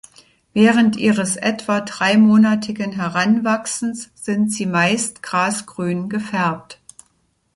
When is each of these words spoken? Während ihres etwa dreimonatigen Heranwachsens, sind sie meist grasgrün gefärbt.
Während 0.53 0.95
ihres 0.95 1.35
etwa 1.35 1.81
dreimonatigen 1.81 2.91
Heranwachsens, 2.93 4.09
sind 4.15 4.51
sie 4.51 4.65
meist 4.65 5.21
grasgrün 5.21 6.09
gefärbt. 6.09 6.79